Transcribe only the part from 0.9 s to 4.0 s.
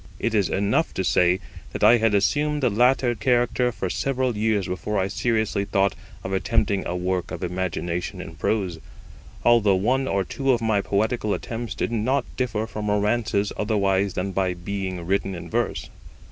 to say, that I had assumed the latter character for